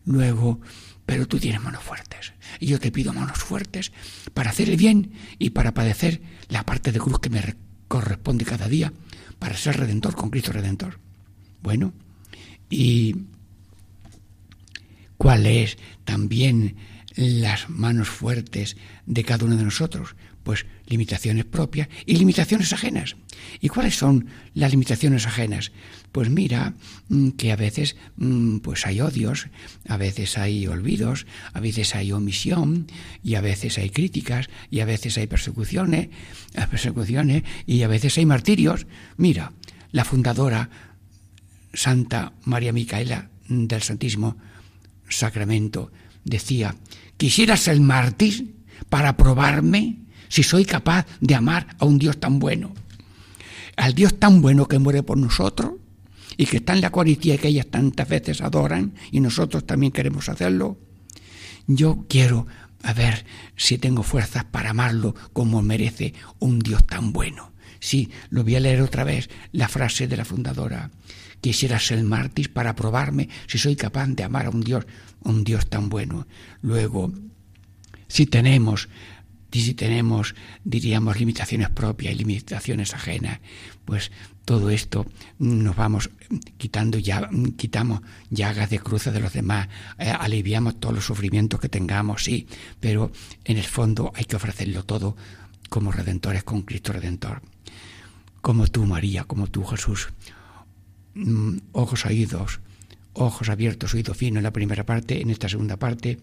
[0.05, 0.61] Luego,
[1.07, 2.33] pero tú tienes manos fuertes.
[2.59, 3.91] Y yo te pido manos fuertes
[4.35, 7.55] para hacer el bien y para padecer la parte de cruz que me
[7.87, 8.93] corresponde cada día,
[9.39, 10.99] para ser redentor con Cristo Redentor.
[11.63, 11.93] Bueno,
[12.69, 13.15] y
[15.17, 16.75] cuál es también
[17.15, 20.15] las manos fuertes de cada uno de nosotros?
[20.43, 23.15] Pues limitaciones propias y limitaciones ajenas.
[23.61, 25.71] ¿Y cuáles son las limitaciones ajenas?
[26.11, 26.73] Pues mira
[27.09, 29.47] mm, que a veces mm, pues hay odios,
[29.87, 32.87] a veces hay olvidos, a veces hay omisión
[33.23, 36.09] y a veces hay críticas y a veces hay persecuciones,
[36.71, 38.87] persecuciones y a veces hay martirios.
[39.17, 39.53] Mira,
[39.91, 40.69] la fundadora
[41.73, 44.37] Santa María Micaela del Santísimo
[45.09, 45.91] Sacramento
[46.23, 46.75] decía
[47.19, 48.55] Quisiera ser mártir
[48.87, 49.97] para probarme
[50.29, 52.73] si soy capaz de amar a un Dios tan bueno.
[53.75, 55.73] Al Dios tan bueno que muere por nosotros
[56.37, 60.29] y que está en la Eucaristía que ellas tantas veces adoran y nosotros también queremos
[60.29, 60.77] hacerlo.
[61.67, 62.47] Yo quiero
[62.95, 63.25] ver
[63.57, 67.51] si tengo fuerzas para amarlo como merece un Dios tan bueno.
[67.81, 70.89] Sí, lo voy a leer otra vez, la frase de la fundadora.
[71.41, 74.85] Quisiera ser mártir para probarme si soy capaz de amar a un Dios
[75.21, 76.27] un Dios tan bueno.
[76.61, 77.11] Luego,
[78.07, 78.89] si tenemos,
[79.51, 83.39] si tenemos, diríamos, limitaciones propias y limitaciones ajenas,
[83.85, 84.11] pues
[84.45, 85.05] todo esto
[85.37, 86.09] nos vamos
[86.57, 91.69] quitando ya, quitamos llagas de cruces de los demás, eh, aliviamos todos los sufrimientos que
[91.69, 92.47] tengamos, sí,
[92.79, 93.11] pero
[93.43, 95.15] en el fondo hay que ofrecerlo todo
[95.69, 97.41] como redentores con Cristo Redentor.
[98.41, 100.09] Como tú, María, como tú, Jesús.
[101.13, 102.59] Mm, ojos oídos,
[103.13, 106.19] ojos abiertos, oído fino en la primera parte, en esta segunda parte,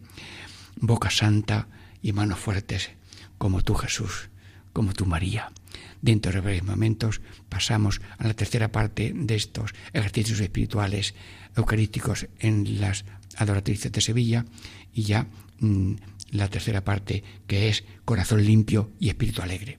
[0.76, 1.68] boca santa
[2.02, 2.90] y manos fuertes,
[3.38, 4.30] como tú Jesús,
[4.72, 5.50] como tú María.
[6.02, 11.14] Dentro de breves momentos pasamos a la tercera parte de estos ejercicios espirituales
[11.56, 13.04] eucarísticos en las
[13.36, 14.44] adoratrices de Sevilla
[14.92, 15.26] y ya
[15.60, 15.94] mm,
[16.30, 19.78] la tercera parte que es corazón limpio y espíritu alegre.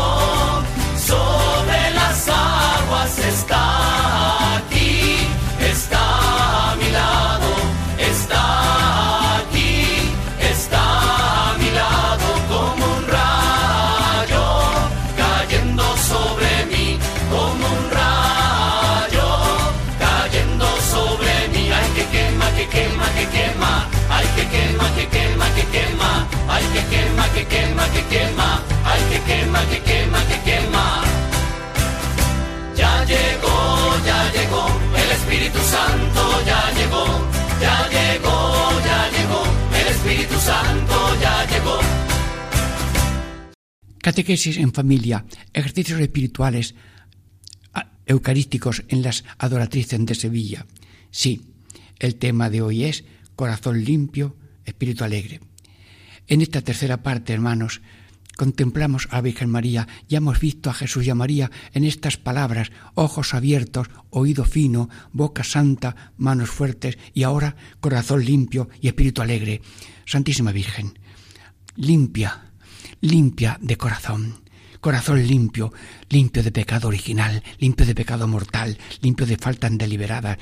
[28.11, 28.49] quema,
[28.91, 30.85] ay que quema, que quema, que quema.
[32.79, 33.57] Ya llegó,
[34.09, 34.63] ya llegó,
[35.01, 37.05] el Espíritu Santo ya llegó,
[37.65, 38.37] ya llegó,
[38.89, 39.41] ya llegó,
[39.79, 41.77] el Espíritu Santo ya llegó.
[43.99, 46.75] Catequesis en familia, ejercicios espirituales
[48.05, 50.65] eucarísticos en las adoratrices de Sevilla.
[51.11, 51.41] Sí,
[51.99, 53.05] el tema de hoy es
[53.37, 55.39] corazón limpio, espíritu alegre.
[56.27, 57.81] En esta tercera parte, hermanos,
[58.41, 62.17] contemplamos a la Virgen María, ya hemos visto a Jesús y a María en estas
[62.17, 69.21] palabras, ojos abiertos, oído fino, boca santa, manos fuertes y ahora corazón limpio y espíritu
[69.21, 69.61] alegre.
[70.07, 70.97] Santísima Virgen,
[71.75, 72.49] limpia,
[73.01, 74.41] limpia de corazón.
[74.79, 75.71] Corazón limpio,
[76.09, 80.39] limpio de pecado original, limpio de pecado mortal, limpio de faltas deliberadas,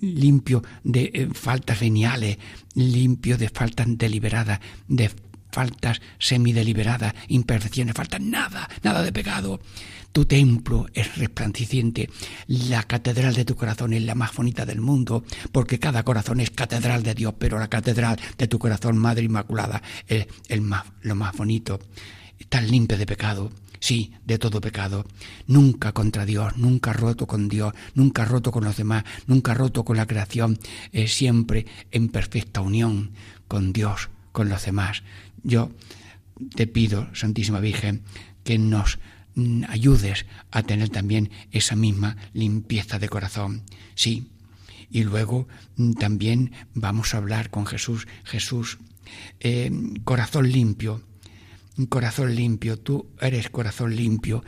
[0.00, 2.36] limpio de eh, faltas veniales,
[2.74, 5.08] limpio de faltas deliberadas, de
[5.50, 9.60] faltas semideliberadas, imperfecciones, falta nada, nada de pecado.
[10.12, 12.08] Tu templo es resplandeciente,
[12.46, 16.50] la catedral de tu corazón es la más bonita del mundo, porque cada corazón es
[16.50, 21.14] catedral de Dios, pero la catedral de tu corazón, Madre Inmaculada, es el más, lo
[21.14, 21.78] más bonito.
[22.38, 25.04] Estás limpio de pecado, sí, de todo pecado.
[25.46, 29.98] Nunca contra Dios, nunca roto con Dios, nunca roto con los demás, nunca roto con
[29.98, 30.58] la creación,
[31.06, 33.10] siempre en perfecta unión
[33.46, 35.02] con Dios, con los demás.
[35.42, 35.70] Yo
[36.54, 38.02] te pido, Santísima Virgen,
[38.44, 38.98] que nos
[39.68, 43.62] ayudes a tener también esa misma limpieza de corazón.
[43.94, 44.30] Sí.
[44.90, 45.46] Y luego
[45.76, 48.06] mm, también vamos a hablar con Jesús.
[48.24, 48.78] Jesús,
[49.40, 49.70] eh,
[50.04, 51.02] corazón limpio,
[51.88, 54.42] corazón limpio, tú eres corazón limpio.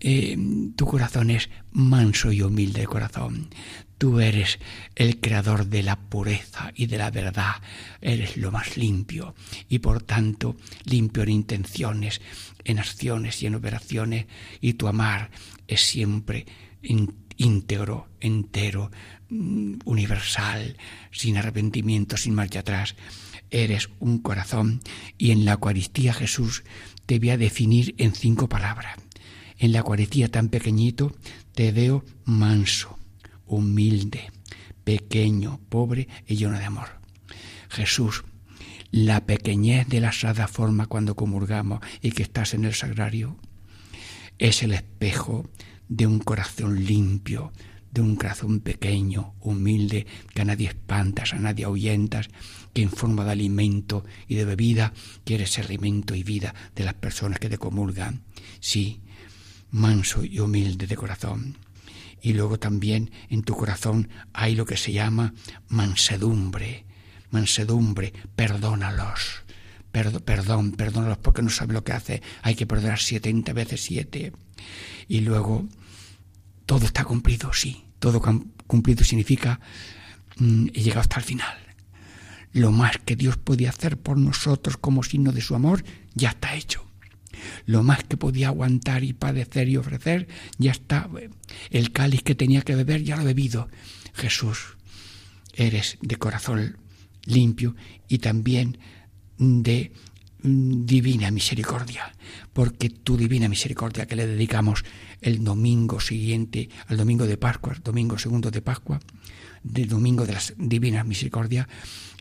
[0.00, 0.36] Eh,
[0.76, 3.50] tu corazón es manso y humilde corazón.
[3.98, 4.58] Tú eres
[4.94, 7.56] el creador de la pureza y de la verdad.
[8.00, 9.34] Eres lo más limpio
[9.68, 12.22] y por tanto limpio en intenciones,
[12.64, 14.26] en acciones y en operaciones.
[14.62, 15.30] Y tu amar
[15.68, 16.46] es siempre
[17.36, 18.90] íntegro, entero,
[19.28, 20.78] mm, universal,
[21.10, 22.96] sin arrepentimiento, sin marcha atrás.
[23.50, 24.80] Eres un corazón
[25.18, 26.64] y en la Eucaristía Jesús
[27.04, 28.96] te voy a definir en cinco palabras.
[29.60, 31.14] En la Eucaristía tan pequeñito
[31.54, 32.98] te veo manso
[33.46, 34.32] humilde,
[34.84, 36.88] pequeño, pobre y lleno de amor.
[37.68, 38.24] Jesús,
[38.90, 43.36] la pequeñez de la sada forma cuando comulgamos y que estás en el sagrario,
[44.38, 45.46] es el espejo
[45.88, 47.52] de un corazón limpio,
[47.90, 52.30] de un corazón pequeño, humilde, que a nadie espantas, a nadie ahuyentas,
[52.72, 54.94] que en forma de alimento y de bebida
[55.24, 58.22] quieres ser alimento y vida de las personas que te comulgan.
[58.60, 59.02] Sí,
[59.70, 61.56] manso y humilde de corazón
[62.22, 65.34] y luego también en tu corazón hay lo que se llama
[65.68, 66.84] mansedumbre,
[67.30, 69.42] mansedumbre, perdónalos.
[69.92, 72.22] perdón, perdónalos porque no sabe lo que hace.
[72.42, 74.32] Hay que perdonar setenta veces siete.
[75.08, 75.66] Y luego,
[76.66, 77.84] todo está cumplido, sí.
[77.98, 78.22] Todo
[78.66, 79.60] cumplido significa
[80.36, 81.58] mm, he llegado hasta el final.
[82.52, 86.54] Lo más que Dios puede hacer por nosotros como signo de su amor ya está
[86.54, 86.89] hecho.
[87.66, 91.08] Lo más que podía aguantar y padecer y ofrecer, ya está.
[91.70, 93.68] El cáliz que tenía que beber ya lo he bebido.
[94.14, 94.76] Jesús,
[95.54, 96.76] eres de corazón
[97.24, 97.74] limpio
[98.08, 98.78] y también
[99.38, 99.92] de
[100.42, 102.12] mm, divina misericordia,
[102.52, 104.84] porque tu divina misericordia que le dedicamos
[105.20, 109.00] el domingo siguiente, al domingo de Pascua, domingo segundo de Pascua,
[109.62, 111.68] del domingo de las divinas misericordia,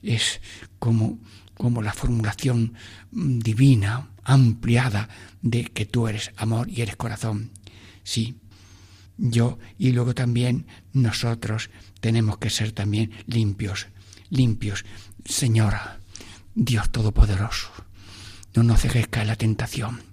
[0.01, 0.41] es
[0.79, 1.19] como,
[1.53, 2.73] como la formulación
[3.11, 5.09] mm, divina, ampliada
[5.41, 7.49] de que tú eres amor y eres corazón.
[8.03, 8.37] Sí,
[9.17, 13.87] yo y luego también nosotros tenemos que ser también limpios,
[14.29, 14.85] limpios.
[15.25, 15.99] Señora,
[16.53, 17.69] Dios Todopoderoso,
[18.53, 20.03] no nos dejes caer la tentación.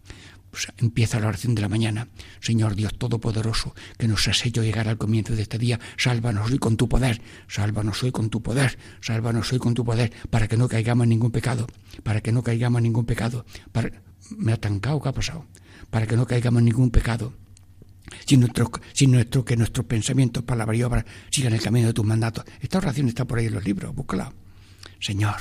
[0.51, 2.09] Pues empieza la oración de la mañana.
[2.41, 6.59] Señor Dios Todopoderoso, que nos has hecho llegar al comienzo de este día, sálvanos hoy
[6.59, 10.57] con tu poder, sálvanos hoy con tu poder, sálvanos hoy con tu poder, para que
[10.57, 11.67] no caigamos en ningún pecado,
[12.03, 13.91] para que no caigamos en ningún pecado, para,
[14.31, 15.45] me ha tancado, ¿qué ha pasado?
[15.91, 17.33] Para que no caigamos en ningún pecado.
[18.25, 22.05] Sin nuestro, sin nuestro, que nuestros pensamientos, palabras y obras sigan el camino de tus
[22.05, 22.45] mandatos.
[22.61, 24.33] Esta oración está por ahí en los libros, búscala.
[25.01, 25.37] Señor,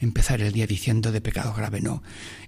[0.00, 2.02] empezar el día diciendo de pecado grave no.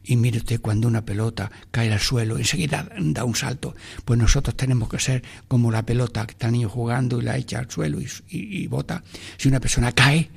[0.04, 3.74] Y mire usted cuando una pelota cae al suelo, enseguida da un salto.
[4.04, 7.36] Pues nosotros tenemos que ser como la pelota que está el niño jugando y la
[7.36, 9.02] echa al suelo y, y bota.
[9.36, 10.30] Si una persona cae,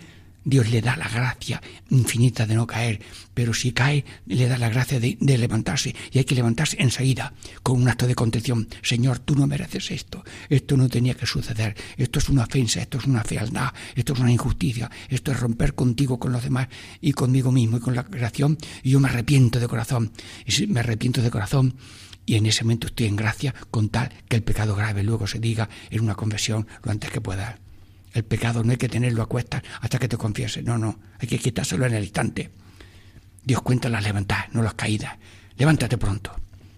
[0.44, 3.00] Dios le da la gracia infinita de no caer,
[3.34, 5.96] pero si cae, le da la gracia de, levantarse.
[6.12, 8.68] Y hay que levantarse enseguida, con un acto de contrición.
[8.82, 10.24] Señor, tú no mereces esto.
[10.50, 11.76] Esto no tenía que suceder.
[11.98, 14.90] Esto es una ofensa, esto es una fealdad, esto es una injusticia.
[15.10, 16.68] Esto es romper contigo, con los demás
[17.02, 18.58] y conmigo mismo y con la creación.
[18.84, 20.12] Y yo me arrepiento de corazón.
[20.46, 21.76] Y si me arrepiento de corazón,
[22.26, 25.40] y en ese momento estoy en gracia con tal que el pecado grave luego se
[25.40, 27.60] diga en una confesión lo antes que pueda.
[28.14, 30.64] El pecado no hay que tenerlo a cuestas hasta que te confieses.
[30.64, 32.52] No, no, hay que quitárselo en el instante.
[33.44, 35.18] Dios cuenta las levantadas, no las caídas.
[35.58, 36.36] Levántate pronto,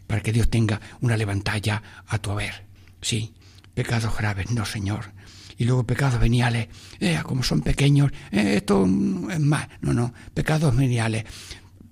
[0.07, 2.65] para que Dios tenga una levantada a tu haber.
[3.01, 3.33] Sí,
[3.73, 5.11] pecados graves, no, Señor.
[5.57, 6.67] Y luego pecados veniales,
[6.99, 9.67] eh, como son pequeños, eh, esto es más.
[9.81, 11.25] No, no, pecados veniales.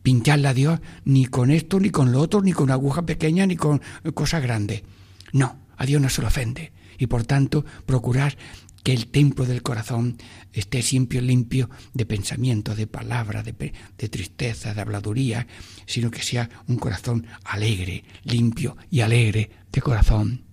[0.01, 3.55] Pincharle a Dios ni con esto, ni con lo otro, ni con aguja pequeña, ni
[3.55, 3.81] con
[4.13, 4.83] cosas grandes.
[5.31, 6.71] No, a Dios no se lo ofende.
[6.97, 8.35] Y por tanto, procurar
[8.83, 10.17] que el templo del corazón
[10.53, 15.47] esté siempre limpio de pensamiento, de palabra, de, de, tristeza, de habladuría,
[15.85, 20.45] sino que sea un corazón alegre, limpio y alegre de corazón.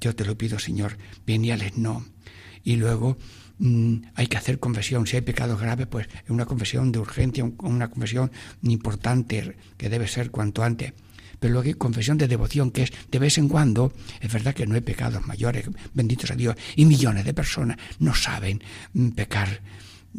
[0.00, 0.96] Yo te lo pido, Señor,
[1.26, 2.06] veniales no.
[2.62, 3.18] Y luego
[3.58, 5.06] mm, hay que hacer confesión.
[5.06, 8.30] Si hay pecados graves, pues una confesión de urgencia, una confesión
[8.62, 10.92] importante que debe ser cuanto antes
[11.38, 14.66] pero luego hay confesión de devoción, que es de vez en cuando, es verdad que
[14.66, 18.62] no hay pecados mayores, benditos a Dios, y millones de personas no saben
[18.92, 19.60] mm, pecar,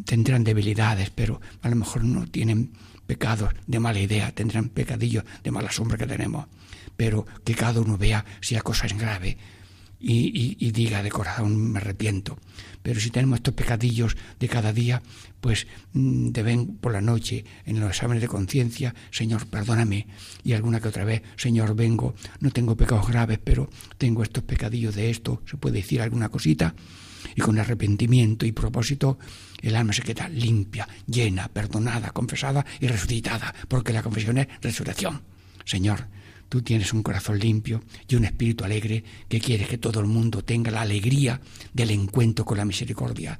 [0.04, 2.72] tendrán debilidades, pero a lo mejor no tienen
[3.06, 6.46] pecados de mala idea, tendrán pecadillos de mala sombra que tenemos,
[6.96, 9.36] pero que cada uno vea si la cosa es grave
[10.00, 12.38] y, y diga de corazón me arrepiento.
[12.82, 15.02] Pero si tenemos estos pecadillos de cada día,
[15.40, 20.06] pues mm, deben por la noche en los exámenes de conciencia, Señor, perdóname.
[20.42, 24.94] Y alguna que otra vez, Señor, vengo, no tengo pecados graves, pero tengo estos pecadillos
[24.94, 26.74] de esto, se puede decir alguna cosita.
[27.36, 29.18] Y con arrepentimiento y propósito,
[29.60, 35.20] el alma se queda limpia, llena, perdonada, confesada y resucitada, porque la confesión es resurrección.
[35.66, 36.06] Señor,
[36.50, 40.42] Tú tienes un corazón limpio y un espíritu alegre que quieres que todo el mundo
[40.42, 41.40] tenga la alegría
[41.72, 43.38] del encuentro con la misericordia.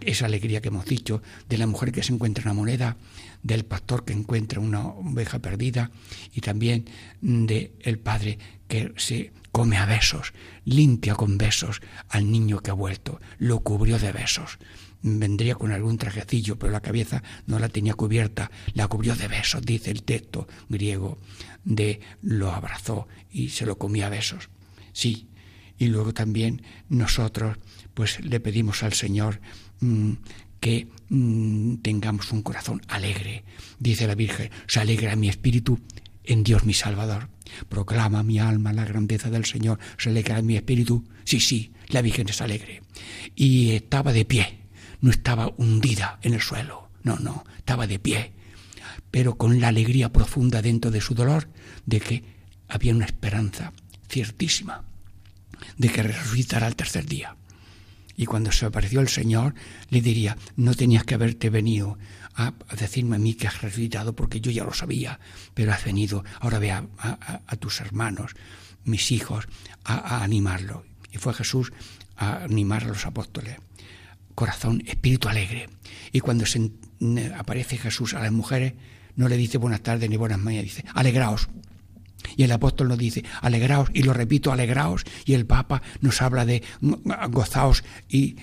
[0.00, 2.96] esa alegría que hemos dicho de la mujer que se encuentra una moneda,
[3.44, 5.92] del pastor que encuentra una oveja perdida
[6.34, 6.86] y también
[7.20, 10.32] del el padre que se come a besos,
[10.64, 14.58] limpia con besos al niño que ha vuelto, lo cubrió de besos
[15.02, 19.62] vendría con algún trajecillo, pero la cabeza no la tenía cubierta, la cubrió de besos,
[19.62, 21.18] dice el texto griego,
[21.64, 24.48] de lo abrazó y se lo comía a besos.
[24.92, 25.28] Sí,
[25.78, 27.58] y luego también nosotros
[27.94, 29.40] pues le pedimos al Señor
[29.80, 30.12] mm,
[30.60, 33.44] que mm, tengamos un corazón alegre.
[33.78, 35.80] Dice la Virgen, se alegra mi espíritu
[36.24, 37.28] en Dios mi Salvador.
[37.68, 41.04] Proclama mi alma la grandeza del Señor, se alegra mi espíritu.
[41.24, 42.82] Sí, sí, la Virgen es alegre.
[43.34, 44.61] Y estaba de pie
[45.02, 48.32] no estaba hundida en el suelo, no, no, estaba de pie,
[49.10, 51.48] pero con la alegría profunda dentro de su dolor
[51.84, 52.24] de que
[52.68, 53.72] había una esperanza
[54.08, 54.84] ciertísima
[55.76, 57.36] de que resucitará al tercer día.
[58.16, 59.54] Y cuando se apareció el Señor,
[59.90, 61.98] le diría, no tenías que haberte venido
[62.34, 65.18] a, decirme a mí que has resucitado porque yo ya lo sabía,
[65.54, 66.86] pero has venido, ahora ve a,
[67.58, 68.32] tus hermanos,
[68.84, 69.46] mis hijos,
[69.84, 70.84] a animarlo.
[71.10, 71.72] Y fue Jesús
[72.16, 73.58] a animar a los apóstoles
[74.34, 75.68] corazón, espíritu alegre.
[76.12, 76.70] Y cuando se
[77.36, 78.74] aparece Jesús a las mujeres,
[79.16, 81.48] no le dice buenas tardes ni buenas mañanas, dice alegraos.
[82.36, 85.04] Y el apóstol nos dice, alegraos, y lo repito, alegraos.
[85.24, 86.62] Y el Papa nos habla de
[87.30, 88.36] gozaos y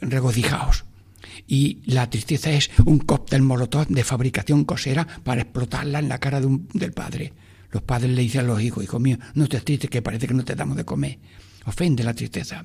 [0.00, 0.84] regocijaos.
[1.46, 6.40] Y la tristeza es un cóctel molotov de fabricación cosera para explotarla en la cara
[6.40, 7.32] del padre.
[7.70, 10.34] Los padres le dicen a los hijos, hijo mío, no estés triste que parece que
[10.34, 11.18] no te damos de comer.
[11.66, 12.64] Ofende la tristeza.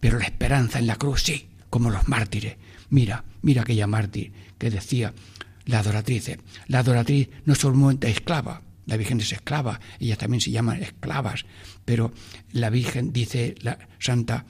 [0.00, 2.56] Pero la esperanza en la cruz sí como los mártires.
[2.90, 5.14] Mira, mira aquella mártir que decía
[5.66, 6.36] la adoratriz.
[6.66, 11.44] La adoratriz no solamente esclava, la Virgen es esclava, ellas también se llaman esclavas,
[11.84, 12.12] pero
[12.52, 14.44] la Virgen dice la Santa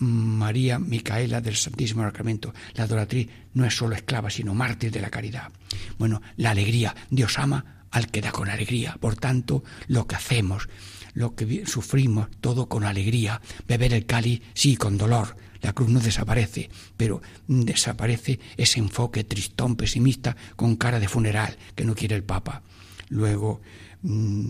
[0.00, 5.10] María Micaela del Santísimo Sacramento, la adoratriz no es solo esclava, sino mártir de la
[5.10, 5.50] caridad.
[5.98, 10.68] Bueno, la alegría, Dios ama al que da con alegría, por tanto, lo que hacemos,
[11.14, 16.00] lo que sufrimos, todo con alegría, beber el cáliz, sí, con dolor, la cruz no
[16.00, 22.24] desaparece, pero desaparece ese enfoque tristón, pesimista, con cara de funeral que no quiere el
[22.24, 22.62] Papa.
[23.08, 23.60] Luego,
[24.02, 24.48] mm,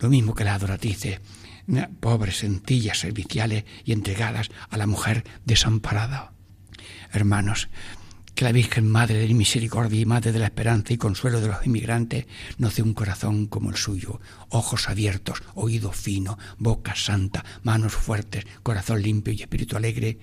[0.00, 1.20] lo mismo que las adoratrices,
[2.00, 6.32] pobres, sencillas, serviciales y entregadas a la mujer desamparada.
[7.12, 7.68] Hermanos,
[8.38, 11.66] que la Virgen Madre de Misericordia y Madre de la Esperanza y Consuelo de los
[11.66, 12.26] inmigrantes
[12.56, 18.46] nos dé un corazón como el suyo, ojos abiertos, oído fino, boca santa, manos fuertes,
[18.62, 20.20] corazón limpio y espíritu alegre,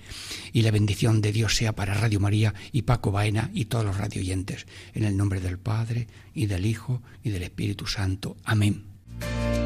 [0.54, 3.98] y la bendición de Dios sea para Radio María y Paco Baena y todos los
[3.98, 8.38] radioyentes, en el nombre del Padre y del Hijo y del Espíritu Santo.
[8.44, 9.65] Amén.